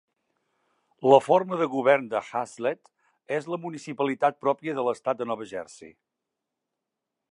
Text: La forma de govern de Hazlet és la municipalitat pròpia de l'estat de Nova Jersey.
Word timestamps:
La 1.13 1.19
forma 1.25 1.59
de 1.59 1.67
govern 1.73 2.07
de 2.13 2.21
Hazlet 2.29 2.91
és 3.37 3.49
la 3.55 3.61
municipalitat 3.67 4.41
pròpia 4.47 4.75
de 4.79 4.87
l'estat 4.89 5.21
de 5.21 5.29
Nova 5.33 5.49
Jersey. 5.53 5.95